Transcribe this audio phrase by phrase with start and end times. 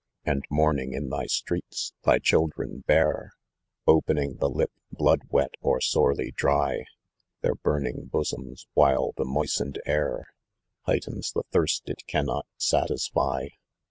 [0.25, 2.83] And, mourning in thy streets, thy children
[3.85, 6.85] (Opening tie lip, blood wet or sorely dry,)
[7.41, 10.25] Their burning bosoms; while the moistened air
[10.87, 13.49] Heightens the thirst it cannot satisfy.